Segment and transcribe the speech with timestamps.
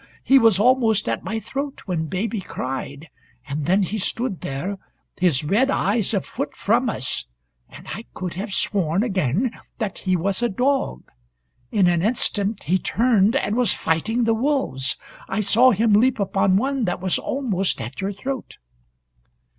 [0.23, 3.07] He was almost at my throat when baby cried,
[3.47, 4.79] and then he stood there,
[5.19, 7.27] his red eyes a foot from us,
[7.69, 11.03] and I could have sworn again that he was a dog.
[11.71, 14.97] In an instant he turned, and was fighting the wolves.
[15.29, 18.57] I saw him leap upon one that was almost at your throat."